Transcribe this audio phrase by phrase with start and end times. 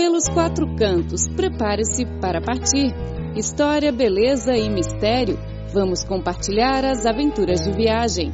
[0.00, 1.28] pelos quatro cantos.
[1.28, 2.90] Prepare-se para partir.
[3.36, 5.38] História, beleza e mistério.
[5.74, 8.32] Vamos compartilhar as aventuras de viagem.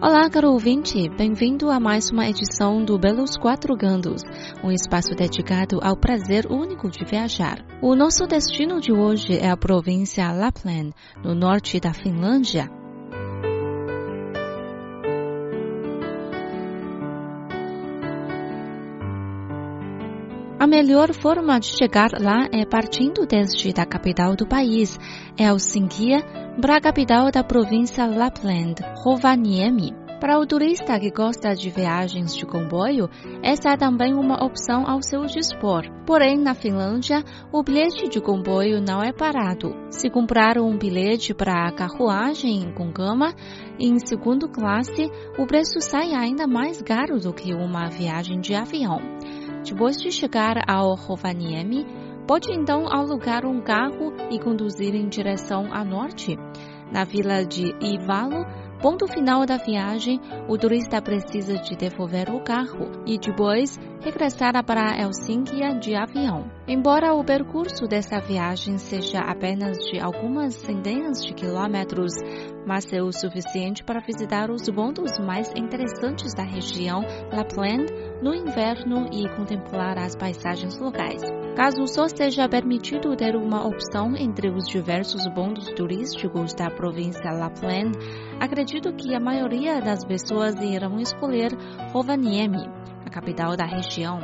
[0.00, 4.22] Olá, caro ouvinte, bem-vindo a mais uma edição do Belos Quatro Gandos,
[4.62, 7.66] um espaço dedicado ao prazer único de viajar.
[7.82, 10.92] O nosso destino de hoje é a província Lapland,
[11.24, 12.75] no norte da Finlândia.
[20.66, 24.98] A melhor forma de chegar lá é partindo desde a capital do país,
[25.38, 26.08] Helsinki,
[26.60, 28.74] para a capital da província Lapland,
[29.04, 29.94] Rovaniemi.
[30.18, 33.08] Para o turista que gosta de viagens de comboio,
[33.44, 35.84] essa é também uma opção ao seu dispor.
[36.04, 39.72] Porém, na Finlândia, o bilhete de comboio não é barato.
[39.88, 43.32] Se comprar um bilhete para carruagem com cama,
[43.78, 48.98] em segunda classe, o preço sai ainda mais caro do que uma viagem de avião.
[49.68, 51.84] Depois de chegar ao Rovaniemi,
[52.24, 56.38] pode então alugar um carro e conduzir em direção a norte.
[56.92, 58.46] Na vila de Ivalo,
[58.80, 64.96] ponto final da viagem, o turista precisa de devolver o carro e depois regressar para
[64.98, 66.50] Helsinki de avião.
[66.68, 72.12] Embora o percurso dessa viagem seja apenas de algumas centenas de quilômetros,
[72.66, 77.86] mas é o suficiente para visitar os pontos mais interessantes da região Lapland
[78.22, 81.22] no inverno e contemplar as paisagens locais.
[81.56, 87.96] Caso só seja permitido ter uma opção entre os diversos pontos turísticos da província Lapland,
[88.40, 91.52] acredito que a maioria das pessoas irão escolher
[91.92, 92.68] Rovaniemi,
[93.06, 94.18] a capital da região.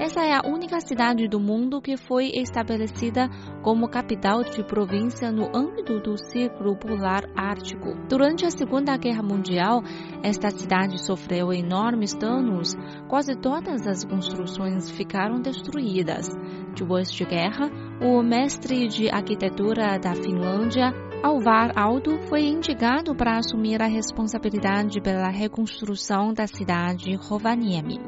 [0.00, 3.28] Essa é a única cidade do mundo que foi estabelecida
[3.62, 7.94] como capital de província no âmbito do Círculo Polar Ártico.
[8.08, 9.82] Durante a Segunda Guerra Mundial,
[10.22, 12.74] esta cidade sofreu enormes danos.
[13.08, 16.30] Quase todas as construções ficaram destruídas.
[16.74, 17.68] Depois de guerra,
[18.00, 25.28] o mestre de arquitetura da Finlândia, Alvar Aldo foi indicado para assumir a responsabilidade pela
[25.28, 28.00] reconstrução da cidade Rovaniemi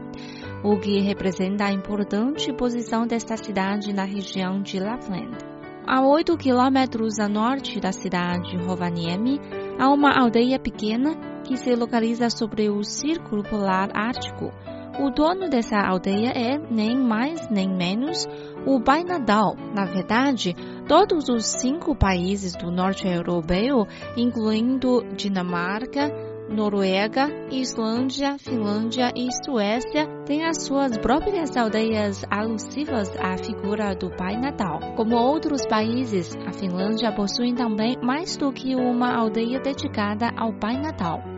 [0.63, 5.37] o que representa a importante posição desta cidade na região de Lapland.
[5.85, 9.41] A 8 quilômetros a norte da cidade Rovaniemi,
[9.79, 14.53] há uma aldeia pequena que se localiza sobre o Círculo Polar Ártico.
[15.01, 18.29] O dono dessa aldeia é, nem mais nem menos,
[18.65, 19.57] o Pai Nadal.
[19.75, 20.55] Na verdade,
[20.87, 26.11] todos os cinco países do norte europeu, incluindo Dinamarca,
[26.49, 34.37] Noruega, Islândia, Finlândia e Suécia têm as suas próprias aldeias alusivas à figura do Pai
[34.37, 34.79] Natal.
[34.95, 40.77] Como outros países, a Finlândia possui também mais do que uma aldeia dedicada ao Pai
[40.77, 41.32] Natal.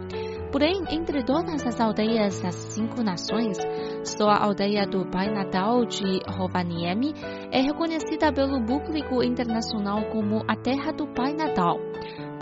[0.54, 3.58] Porém, entre todas as aldeias das cinco nações,
[4.04, 7.12] só a aldeia do Pai Natal de Rovaniemi
[7.50, 11.80] é reconhecida pelo público internacional como a terra do Pai Natal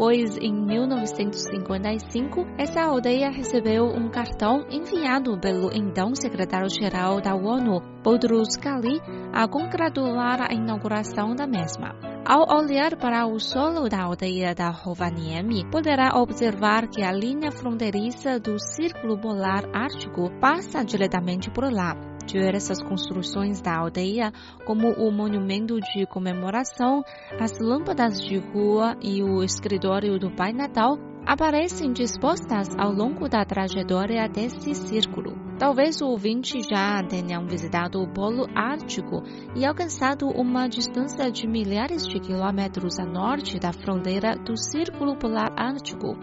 [0.02, 8.56] pois em 1955 essa aldeia recebeu um cartão enviado pelo então secretário-geral da ONU, Boutros
[8.56, 9.00] Ghali,
[9.32, 11.94] a congratular a inauguração da mesma.
[12.26, 18.40] Ao olhar para o solo da aldeia da Rovaniemi, poderá observar que a linha fronteiriça
[18.40, 24.32] do Círculo Polar Ártico passa diretamente por lá diversas construções da aldeia,
[24.64, 27.02] como o monumento de comemoração,
[27.40, 33.44] as lâmpadas de rua e o escritório do Pai Natal, aparecem dispostas ao longo da
[33.44, 35.31] trajetória desse círculo.
[35.58, 39.22] Talvez o ouvinte já tenha visitado o Polo Ártico
[39.54, 45.52] e alcançado uma distância de milhares de quilômetros a norte da fronteira do Círculo Polar
[45.56, 46.16] Ártico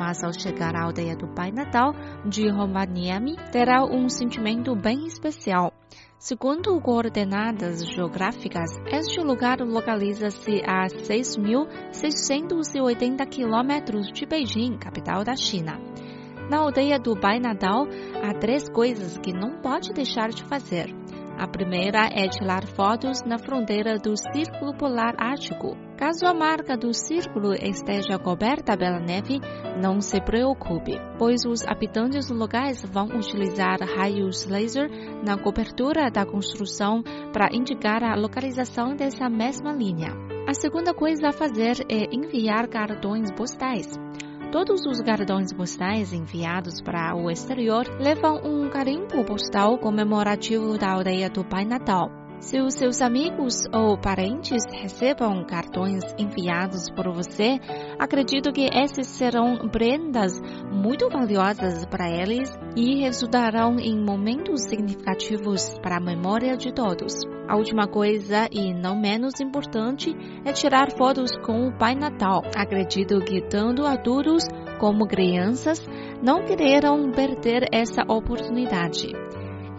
[0.00, 1.92] mas ao chegar à aldeia do Pai Natal
[2.24, 5.74] de Rovaniemi, terá um sentimento bem especial.
[6.18, 15.78] Segundo coordenadas geográficas, este lugar localiza-se a 6.680 quilômetros de Beijing, capital da China.
[16.50, 17.86] Na aldeia do Pai Natal,
[18.24, 20.92] há três coisas que não pode deixar de fazer.
[21.38, 25.76] A primeira é tirar fotos na fronteira do Círculo Polar Ártico.
[25.96, 29.38] Caso a marca do círculo esteja coberta pela neve,
[29.80, 34.90] não se preocupe, pois os habitantes locais vão utilizar raios laser
[35.24, 40.08] na cobertura da construção para indicar a localização dessa mesma linha.
[40.48, 43.86] A segunda coisa a fazer é enviar cartões postais.
[44.52, 51.30] Todos os cartões postais enviados para o exterior levam um carimbo postal comemorativo da aldeia
[51.30, 52.19] do Pai Natal.
[52.40, 57.60] Se os seus amigos ou parentes recebam cartões enviados por você,
[57.98, 60.32] acredito que esses serão prendas
[60.72, 67.12] muito valiosas para eles e resultarão em momentos significativos para a memória de todos.
[67.46, 70.10] A última coisa, e não menos importante,
[70.42, 72.42] é tirar fotos com o Pai Natal.
[72.56, 74.44] Acredito que tanto adultos
[74.78, 75.86] como crianças
[76.22, 79.12] não quererão perder essa oportunidade.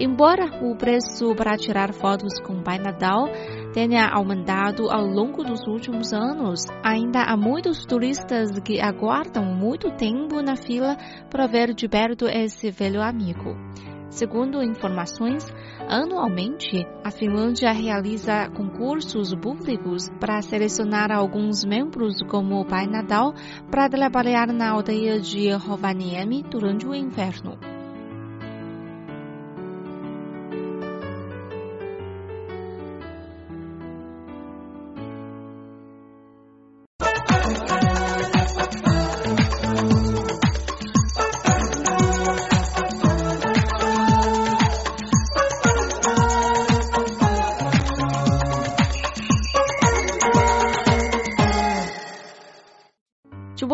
[0.03, 3.27] Embora o preço para tirar fotos com o Pai Natal
[3.71, 10.41] tenha aumentado ao longo dos últimos anos, ainda há muitos turistas que aguardam muito tempo
[10.41, 10.97] na fila
[11.29, 13.55] para ver de perto esse velho amigo.
[14.09, 15.45] Segundo informações,
[15.87, 23.35] anualmente a Finlândia realiza concursos públicos para selecionar alguns membros como o Pai Natal
[23.69, 27.70] para trabalhar na aldeia de Rovaniemi durante o inverno.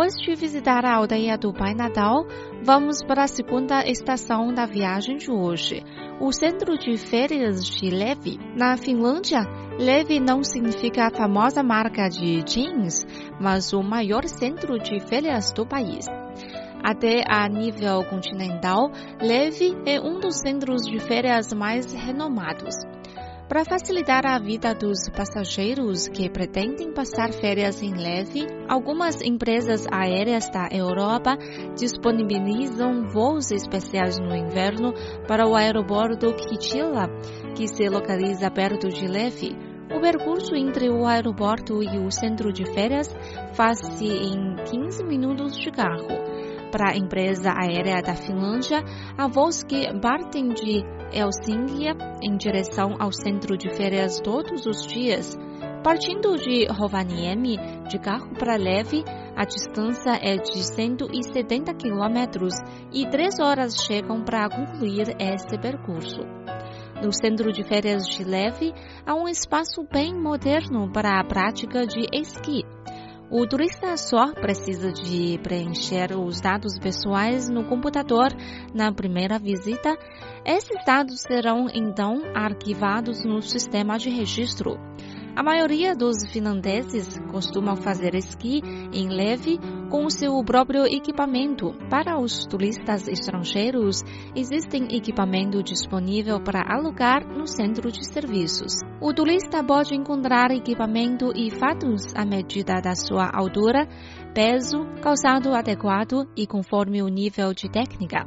[0.06, 2.26] 去 visitar a aldeia do Pai Natal,
[2.64, 5.84] vamos para a segunda estação da viagem de hoje,
[6.22, 8.40] o centro de férias de Levi.
[8.56, 9.42] Na Finlândia,
[9.80, 13.04] Levi não significa a famosa marca de jeans,
[13.42, 16.06] mas o maior centro de férias do país.
[16.84, 22.76] Até a nível continental, Levi é um dos centros de férias mais renomados.
[23.48, 30.50] Para facilitar a vida dos passageiros que pretendem passar férias em leve, algumas empresas aéreas
[30.50, 31.38] da Europa
[31.78, 34.94] disponibilizam voos especiais no inverno
[35.30, 37.10] para o aeroporto Kitila,
[37.56, 39.56] que se localiza perto de Leve.
[39.96, 43.16] O percurso entre o aeroporto e o centro de férias
[43.54, 46.27] faz-se em 15 minutos de carro.
[46.72, 48.84] Para a empresa aérea da Finlândia,
[49.18, 50.84] há voos que partem de
[51.14, 51.88] Helsinki
[52.22, 55.38] em direção ao centro de férias todos os dias.
[55.84, 59.04] Partindo de Rovaniemi, de carro para leve,
[59.36, 62.54] a distância é de 170 quilômetros
[62.92, 66.20] e três horas chegam para concluir esse percurso.
[67.02, 68.74] No centro de férias de Leve,
[69.06, 72.64] há um espaço bem moderno para a prática de esqui.
[73.30, 78.30] O turista só precisa de preencher os dados pessoais no computador
[78.74, 79.98] na primeira visita.
[80.46, 84.80] Esses dados serão então arquivados no sistema de registro.
[85.38, 88.60] A maioria dos finlandeses costumam fazer esqui
[88.92, 91.76] em leve com o seu próprio equipamento.
[91.92, 94.02] Para os turistas estrangeiros,
[94.36, 98.80] existe equipamento disponível para alugar no centro de serviços.
[99.00, 103.88] O turista pode encontrar equipamento e fatos à medida da sua altura,
[104.34, 108.26] peso, calçado adequado e conforme o nível de técnica.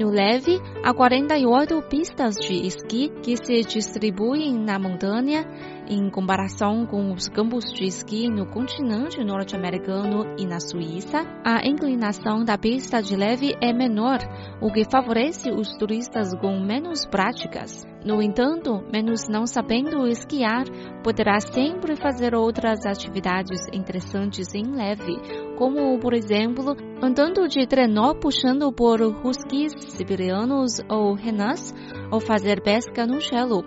[0.00, 5.44] No leve, há 48 pistas de esqui que se distribuem na montanha
[5.92, 11.18] em comparação com os campos de esqui no continente norte-americano e na Suíça.
[11.44, 14.18] A inclinação da pista de leve é menor,
[14.60, 17.84] o que favorece os turistas com menos práticas.
[18.04, 20.64] No entanto, menos não sabendo esquiar,
[21.04, 25.14] poderá sempre fazer outras atividades interessantes em leve,
[25.56, 31.72] como, por exemplo, andando de trenó puxando por huskies siberianos ou renas,
[32.10, 33.62] ou fazer pesca no gelo.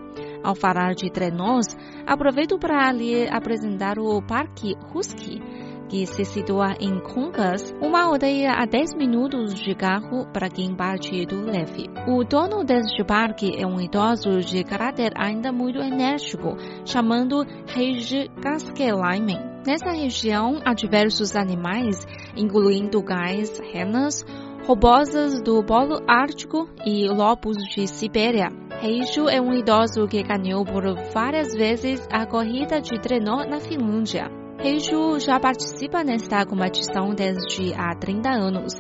[0.46, 1.76] Ao falar de trenós,
[2.06, 5.42] aproveito para lhe apresentar o Parque Husky,
[5.90, 11.26] que se situa em Kongas, uma aldeia a 10 minutos de carro para quem parte
[11.26, 11.90] do leve.
[12.08, 19.40] O dono deste parque é um idoso de caráter ainda muito enérgico, chamando Reiji Kaskelainen.
[19.66, 22.06] Nessa região há diversos animais,
[22.38, 24.24] incluindo gais, renas,
[24.68, 28.65] robosas do Polo Ártico e lobos de Sibéria.
[28.86, 34.30] Reiju é um idoso que ganhou por várias vezes a corrida de trenó na Finlândia.
[34.60, 38.74] Reiju já participa nesta competição desde há 30 anos.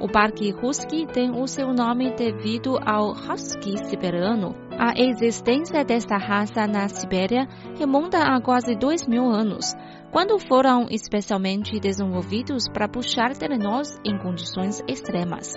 [0.00, 4.52] O Parque Husky tem o seu nome devido ao Husky siberiano.
[4.76, 7.46] A existência desta raça na Sibéria
[7.78, 9.76] remonta a quase dois mil anos,
[10.10, 15.54] quando foram especialmente desenvolvidos para puxar trenós em condições extremas.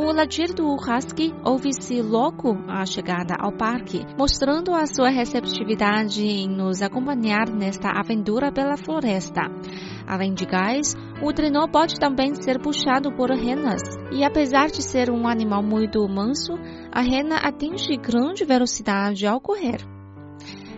[0.00, 6.48] O latir do husky ouve-se logo à chegada ao parque, mostrando a sua receptividade em
[6.48, 9.40] nos acompanhar nesta aventura pela floresta.
[10.06, 15.10] Além de gás, o trenó pode também ser puxado por renas, e apesar de ser
[15.10, 16.52] um animal muito manso,
[16.92, 19.84] a rena atinge grande velocidade ao correr.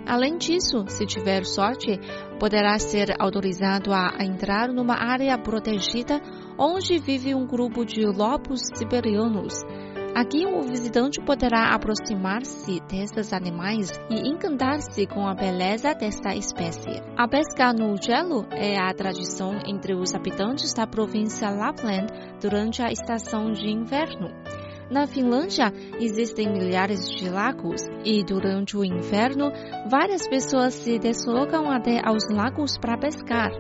[0.07, 2.01] Além disso, se tiver sorte,
[2.39, 6.23] poderá ser autorizado a entrar numa área protegida
[6.61, 9.55] onde vive um grupo de lobos siberianos.
[10.15, 17.01] Aqui, o visitante poderá aproximar-se desses animais e encantar-se com a beleza desta espécie.
[17.17, 22.09] A pesca no gelo é a tradição entre os habitantes da província Lapland
[22.43, 24.29] durante a estação de inverno.
[24.91, 29.53] Na Finlândia, existem milhares de lagos e, durante o inverno,
[29.89, 33.53] várias pessoas se deslocam até aos lagos para pescar.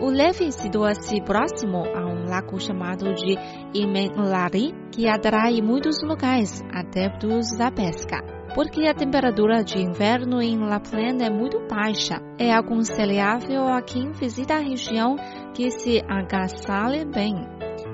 [0.00, 3.36] O leve situa-se próximo a lago chamado de
[3.74, 8.22] Imenlari, que atrai muitos locais adeptos da pesca.
[8.54, 14.54] Porque a temperatura de inverno em Lapland é muito baixa, é aconselhável a quem visita
[14.54, 15.16] a região
[15.54, 17.34] que se agasalhe bem.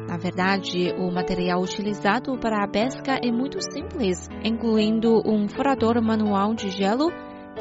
[0.08, 6.54] Na verdade, o material utilizado para a pesca é muito simples, incluindo um furador manual
[6.54, 7.10] de gelo,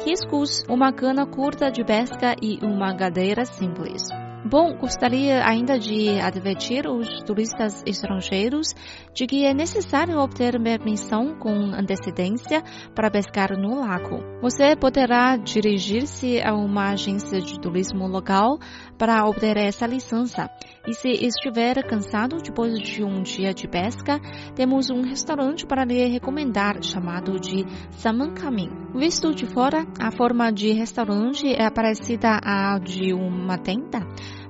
[0.04, 4.02] riscos, uma cana curta de pesca e uma cadeira simples.
[4.50, 8.68] Bom, gostaria ainda de advertir os turistas estrangeiros
[9.12, 12.62] de que é necessário obter permissão com antecedência
[12.94, 14.24] para pescar no lago.
[14.40, 18.58] Você poderá dirigir-se a uma agência de turismo local
[18.96, 20.48] para obter essa licença.
[20.86, 24.18] E se estiver cansado depois de um dia de pesca,
[24.54, 28.70] temos um restaurante para lhe recomendar chamado de Salmon Camin.
[28.94, 33.98] Visto de fora, a forma de restaurante é parecida à de uma tenda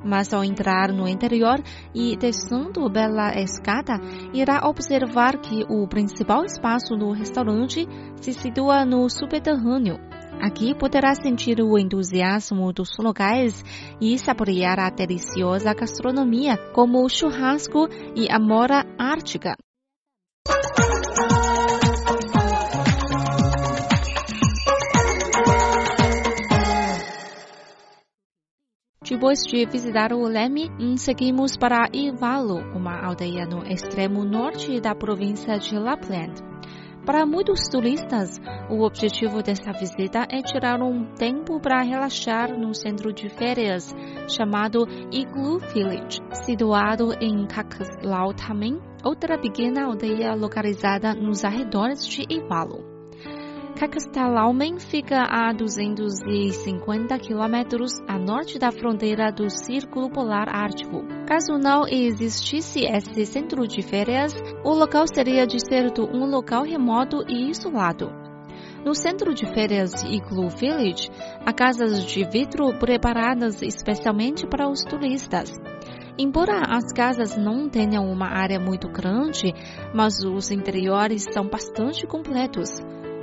[0.04, 1.62] mas ao entrar no interior
[1.94, 4.00] e descendo pela escada,
[4.32, 7.86] irá observar que o principal espaço do restaurante
[8.16, 9.98] se situa no subterrâneo.
[10.40, 13.64] Aqui poderá sentir o entusiasmo dos locais
[14.00, 19.56] e saborear a deliciosa gastronomia, como o churrasco e a mora ártica.
[29.08, 35.58] Depois de visitar o Leme, seguimos para Ivalo, uma aldeia no extremo norte da província
[35.58, 36.34] de Lapland.
[37.06, 38.38] Para muitos turistas,
[38.68, 43.94] o objetivo desta visita é tirar um tempo para relaxar no centro de férias
[44.28, 52.87] chamado Igloo Village, situado em Kaklautamen, outra pequena aldeia localizada nos arredores de Ivalo.
[53.78, 61.04] Kakastalaumen fica a 250 quilômetros a norte da fronteira do Círculo Polar Ártico.
[61.28, 67.22] Caso não existisse esse centro de férias, o local seria de certo um local remoto
[67.28, 68.10] e isolado.
[68.84, 71.08] No centro de férias Igloo Village,
[71.46, 75.52] há casas de vidro preparadas especialmente para os turistas.
[76.18, 79.54] Embora as casas não tenham uma área muito grande,
[79.94, 82.70] mas os interiores são bastante completos.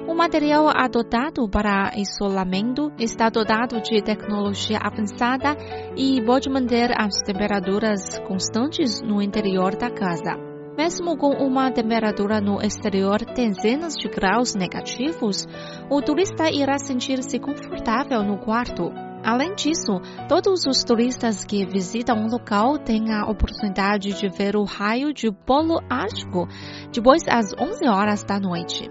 [0.07, 5.57] O material adotado para isolamento está dotado de tecnologia avançada
[5.97, 10.38] e pode manter as temperaturas constantes no interior da casa.
[10.77, 15.47] Mesmo com uma temperatura no exterior dezenas de graus negativos,
[15.89, 18.91] o turista irá sentir-se confortável no quarto.
[19.24, 24.65] Além disso, todos os turistas que visitam o local têm a oportunidade de ver o
[24.65, 26.47] raio de polo ártico
[26.93, 28.88] depois das 11 horas da noite.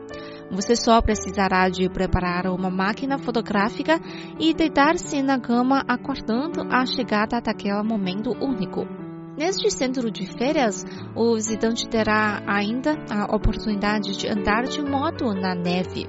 [0.51, 4.01] Você só precisará de preparar uma máquina fotográfica
[4.39, 8.87] e deitar-se na cama aguardando a chegada daquele momento único.
[9.37, 10.85] Neste centro de férias,
[11.17, 16.07] o visitante terá ainda a oportunidade de andar de moto na neve.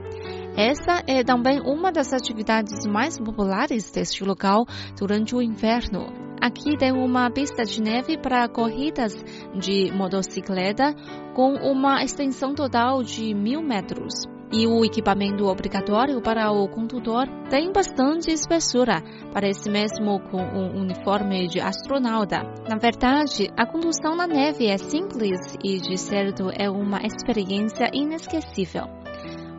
[0.56, 4.66] Essa é também uma das atividades mais populares deste local
[4.98, 6.25] durante o inverno.
[6.46, 9.16] Aqui tem uma pista de neve para corridas
[9.56, 10.94] de motocicleta
[11.34, 14.14] com uma extensão total de mil metros.
[14.54, 19.02] E o equipamento obrigatório para o condutor tem bastante espessura,
[19.34, 22.44] parece mesmo com um uniforme de astronauta.
[22.70, 29.05] Na verdade, a condução na neve é simples e, de certo, é uma experiência inesquecível.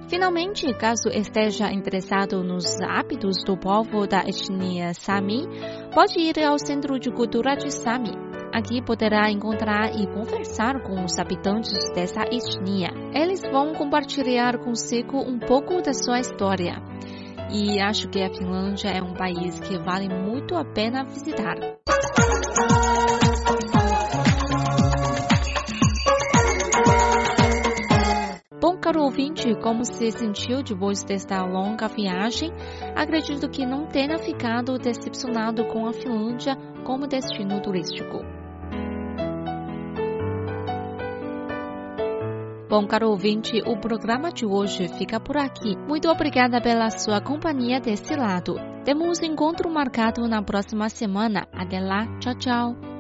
[0.09, 5.49] Finalmente, caso esteja interessado nos hábitos do povo da etnia Sami,
[5.93, 8.13] pode ir ao Centro de Cultura de Sami.
[8.53, 12.91] Aqui poderá encontrar e conversar com os habitantes dessa etnia.
[13.13, 16.81] Eles vão compartilhar consigo um pouco da sua história.
[17.51, 21.57] E acho que a Finlândia é um país que vale muito a pena visitar.
[28.87, 32.52] Caro ouvinte, como se sentiu depois desta longa viagem?
[32.95, 38.19] Acredito que não tenha ficado decepcionado com a Finlândia como destino turístico.
[42.69, 45.76] Bom, caro ouvinte, o programa de hoje fica por aqui.
[45.88, 48.55] Muito obrigada pela sua companhia desse lado.
[48.85, 51.49] Temos encontro marcado na próxima semana.
[51.52, 52.96] Até lá, tchau, tchau.